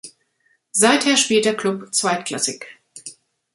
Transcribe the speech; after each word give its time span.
Seither 0.71 1.15
spielt 1.15 1.45
der 1.45 1.55
Klub 1.55 1.93
zweitklassig. 1.93 2.65